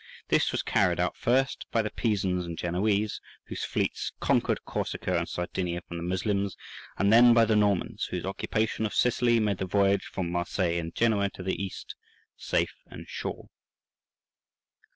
This 0.29 0.51
was 0.51 0.63
carried 0.63 0.99
out 0.99 1.15
first 1.15 1.67
by 1.71 1.83
the 1.83 1.91
Pisans 1.91 2.47
and 2.47 2.57
Genoese, 2.57 3.21
whose 3.45 3.63
fleets 3.63 4.11
conquered 4.19 4.65
Corsica 4.65 5.15
and 5.15 5.29
Sardinia 5.29 5.81
from 5.87 5.97
the 5.97 6.01
Moslems, 6.01 6.57
and 6.97 7.13
then 7.13 7.35
by 7.35 7.45
the 7.45 7.55
Normans, 7.55 8.05
whose 8.05 8.25
occupation 8.25 8.87
of 8.87 8.95
Sicily 8.95 9.39
made 9.39 9.59
the 9.59 9.65
voyage 9.67 10.05
from 10.05 10.31
Marseilles 10.31 10.79
and 10.79 10.95
Genoa 10.95 11.29
to 11.35 11.43
the 11.43 11.61
East 11.63 11.93
safe 12.35 12.77
and 12.87 13.07
sure. 13.07 13.49